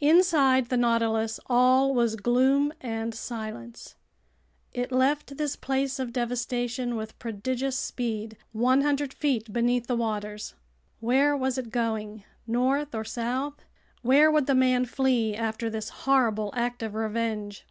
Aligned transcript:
Inside 0.00 0.68
the 0.68 0.76
Nautilus 0.76 1.38
all 1.46 1.94
was 1.94 2.16
gloom 2.16 2.72
and 2.80 3.14
silence. 3.14 3.94
It 4.72 4.90
left 4.90 5.36
this 5.36 5.54
place 5.54 6.00
of 6.00 6.12
devastation 6.12 6.96
with 6.96 7.16
prodigious 7.20 7.78
speed, 7.78 8.36
100 8.50 9.12
feet 9.14 9.52
beneath 9.52 9.86
the 9.86 9.94
waters. 9.94 10.54
Where 10.98 11.36
was 11.36 11.56
it 11.56 11.70
going? 11.70 12.24
North 12.48 12.96
or 12.96 13.04
south? 13.04 13.64
Where 14.02 14.28
would 14.28 14.48
the 14.48 14.56
man 14.56 14.86
flee 14.86 15.36
after 15.36 15.70
this 15.70 15.90
horrible 16.02 16.50
act 16.56 16.82
of 16.82 16.96
revenge? 16.96 17.64